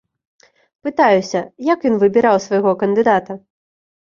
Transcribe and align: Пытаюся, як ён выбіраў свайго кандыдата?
Пытаюся, 0.87 1.39
як 1.73 1.79
ён 1.91 1.95
выбіраў 2.05 2.41
свайго 2.47 2.71
кандыдата? 2.81 3.37